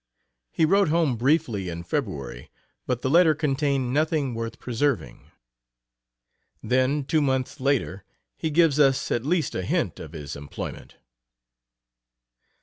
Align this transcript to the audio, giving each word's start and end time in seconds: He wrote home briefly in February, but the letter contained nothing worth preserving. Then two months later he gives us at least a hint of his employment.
He 0.51 0.65
wrote 0.65 0.87
home 0.87 1.15
briefly 1.15 1.69
in 1.69 1.83
February, 1.83 2.49
but 2.87 3.03
the 3.03 3.09
letter 3.11 3.35
contained 3.35 3.93
nothing 3.93 4.33
worth 4.33 4.57
preserving. 4.57 5.29
Then 6.63 7.03
two 7.03 7.21
months 7.21 7.59
later 7.59 8.03
he 8.35 8.49
gives 8.49 8.79
us 8.79 9.11
at 9.11 9.27
least 9.27 9.53
a 9.53 9.61
hint 9.61 9.99
of 9.99 10.13
his 10.13 10.35
employment. 10.35 10.95